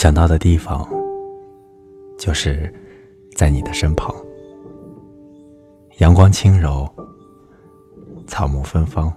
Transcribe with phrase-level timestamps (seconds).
[0.00, 0.88] 想到的地方，
[2.18, 2.72] 就是
[3.36, 4.10] 在你的身旁。
[5.98, 6.88] 阳光轻柔，
[8.26, 9.12] 草木芬芳。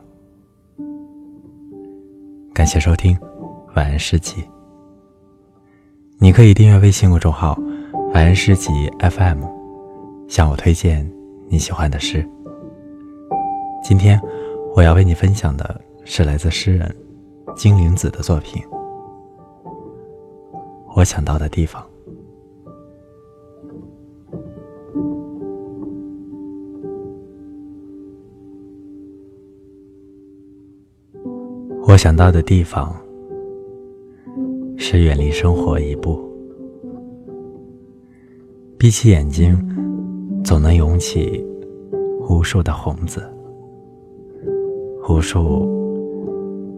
[2.54, 3.18] 感谢收听，
[3.78, 4.44] 晚安诗集。
[6.20, 7.58] 你可以订阅微信公众号
[8.14, 8.70] “晚安诗集
[9.00, 9.42] FM”，
[10.28, 11.10] 向我推荐
[11.48, 12.30] 你喜欢的诗。
[13.82, 14.20] 今天
[14.76, 16.94] 我要为你分享的是来自诗人
[17.56, 18.62] 金灵子的作品。
[20.96, 21.84] 我想到的地方，
[31.88, 32.96] 我想到的地方
[34.78, 36.22] 是远离生活一步。
[38.78, 39.58] 闭起眼睛，
[40.44, 41.44] 总能涌起
[42.30, 43.22] 无数的红字，
[45.10, 45.68] 无数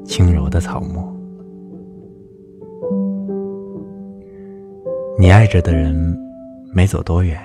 [0.05, 1.14] 轻柔的草木。
[5.25, 5.91] 你爱着的人
[6.71, 7.35] 没走多远，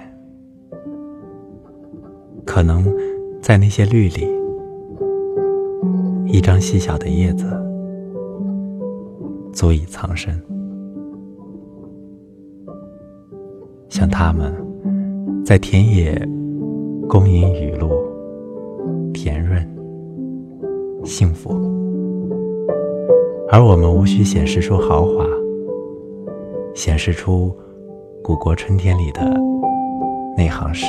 [2.44, 2.84] 可能
[3.40, 4.28] 在那些绿里，
[6.26, 7.46] 一张细小的叶子
[9.50, 10.38] 足以藏身。
[13.88, 14.52] 像他们
[15.42, 16.14] 在田野
[17.08, 17.90] 恭吟雨露，
[19.14, 19.58] 甜润
[21.02, 21.54] 幸福，
[23.48, 25.24] 而我们无需显示出豪华。
[26.72, 27.52] 显示出
[28.30, 29.22] 古国春天里的
[30.36, 30.86] 那行诗。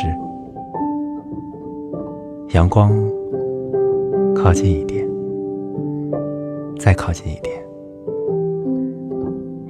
[2.50, 2.92] 阳光
[4.36, 5.04] 靠近一点，
[6.78, 7.60] 再靠近一点，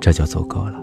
[0.01, 0.80] 这就足够了。